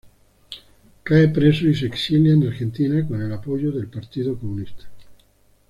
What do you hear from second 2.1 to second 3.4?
en Argentina con el